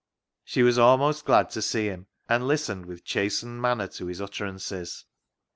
[0.43, 5.05] She was almost glad to see him, and listened with chastened manner to his utterances.